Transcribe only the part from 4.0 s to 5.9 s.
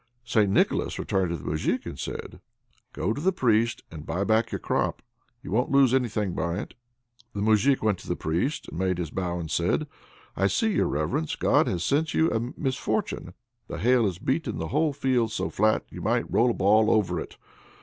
buy back your crop you won't